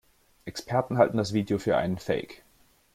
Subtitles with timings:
[0.47, 2.41] Experten halten das Video für einen Fake.